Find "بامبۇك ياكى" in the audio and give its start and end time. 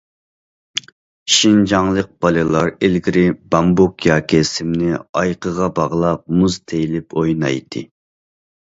3.57-4.43